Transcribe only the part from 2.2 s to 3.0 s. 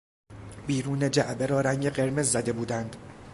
زده بودند.